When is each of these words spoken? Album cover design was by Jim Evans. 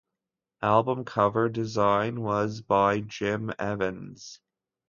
Album 0.63 1.05
cover 1.05 1.47
design 1.47 2.21
was 2.21 2.61
by 2.61 3.01
Jim 3.01 3.51
Evans. 3.59 4.39